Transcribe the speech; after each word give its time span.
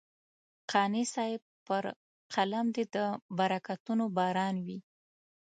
قانع 0.71 1.01
صاحب 1.13 1.41
پر 1.67 1.83
قلم 2.33 2.65
دې 2.75 2.83
د 2.95 2.97
برکتونو 3.37 4.05
باران 4.17 4.55
وي. 4.65 4.79